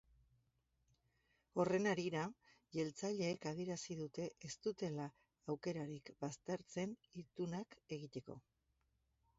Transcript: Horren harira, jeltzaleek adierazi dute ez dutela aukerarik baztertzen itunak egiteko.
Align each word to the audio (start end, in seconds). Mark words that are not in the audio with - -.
Horren 1.63 1.89
harira, 1.91 2.23
jeltzaleek 2.77 3.45
adierazi 3.51 3.99
dute 4.01 4.27
ez 4.49 4.53
dutela 4.69 5.07
aukerarik 5.55 6.11
baztertzen 6.27 6.99
itunak 7.25 7.81
egiteko. 7.99 8.43